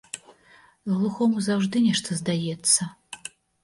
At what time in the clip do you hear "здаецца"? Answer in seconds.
2.25-2.93